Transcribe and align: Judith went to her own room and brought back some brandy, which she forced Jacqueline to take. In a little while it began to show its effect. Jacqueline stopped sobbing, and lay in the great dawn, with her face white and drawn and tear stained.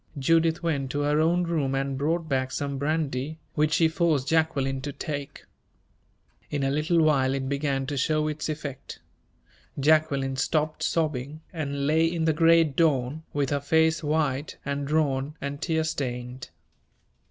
Judith 0.17 0.63
went 0.63 0.89
to 0.89 1.01
her 1.01 1.19
own 1.21 1.43
room 1.43 1.75
and 1.75 1.95
brought 1.95 2.27
back 2.27 2.51
some 2.51 2.79
brandy, 2.79 3.37
which 3.53 3.73
she 3.73 3.87
forced 3.87 4.27
Jacqueline 4.27 4.81
to 4.81 4.91
take. 4.91 5.45
In 6.49 6.63
a 6.63 6.71
little 6.71 7.03
while 7.03 7.35
it 7.35 7.47
began 7.47 7.85
to 7.85 7.95
show 7.97 8.27
its 8.27 8.49
effect. 8.49 8.97
Jacqueline 9.79 10.37
stopped 10.37 10.81
sobbing, 10.81 11.41
and 11.53 11.85
lay 11.85 12.03
in 12.11 12.25
the 12.25 12.33
great 12.33 12.75
dawn, 12.75 13.21
with 13.31 13.51
her 13.51 13.61
face 13.61 14.01
white 14.03 14.57
and 14.65 14.87
drawn 14.87 15.35
and 15.39 15.61
tear 15.61 15.83
stained. 15.83 16.49